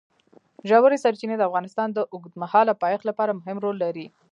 ژورې 0.69 0.97
سرچینې 1.03 1.35
د 1.37 1.43
افغانستان 1.49 1.87
د 1.93 1.99
اوږدمهاله 2.13 2.73
پایښت 2.81 3.03
لپاره 3.09 3.37
مهم 3.39 3.57
رول 3.63 3.77
لري. 3.85 4.05